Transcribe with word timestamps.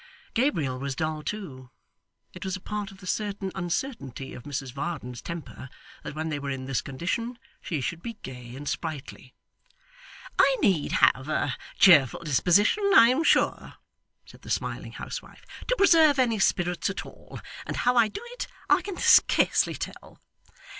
Gabriel 0.33 0.79
was 0.79 0.95
dull 0.95 1.21
too. 1.21 1.69
It 2.33 2.43
was 2.43 2.55
a 2.55 2.59
part 2.59 2.89
of 2.89 2.97
the 3.01 3.05
certain 3.05 3.51
uncertainty 3.53 4.33
of 4.33 4.45
Mrs 4.45 4.73
Varden's 4.73 5.21
temper, 5.21 5.69
that 6.01 6.15
when 6.15 6.29
they 6.29 6.39
were 6.39 6.49
in 6.49 6.65
this 6.65 6.81
condition, 6.81 7.37
she 7.61 7.81
should 7.81 8.01
be 8.01 8.13
gay 8.23 8.55
and 8.55 8.67
sprightly. 8.67 9.35
'I 10.39 10.57
need 10.59 10.91
have 10.93 11.29
a 11.29 11.55
cheerful 11.77 12.21
disposition, 12.23 12.83
I 12.95 13.09
am 13.09 13.23
sure,' 13.23 13.75
said 14.25 14.41
the 14.41 14.49
smiling 14.49 14.93
housewife, 14.93 15.45
'to 15.67 15.75
preserve 15.75 16.17
any 16.17 16.39
spirits 16.39 16.89
at 16.89 17.05
all; 17.05 17.39
and 17.67 17.77
how 17.77 17.95
I 17.95 18.07
do 18.07 18.21
it 18.31 18.47
I 18.71 18.81
can 18.81 18.97
scarcely 18.97 19.75
tell. 19.75 20.19